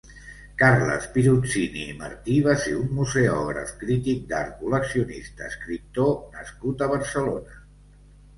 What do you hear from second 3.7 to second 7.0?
crític d'art, col·leccionista, escriptor nascut a